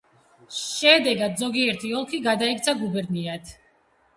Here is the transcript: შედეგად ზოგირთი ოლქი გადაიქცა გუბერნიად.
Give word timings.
შედეგად 0.59 1.35
ზოგირთი 1.41 1.91
ოლქი 1.99 2.23
გადაიქცა 2.29 2.77
გუბერნიად. 2.81 3.53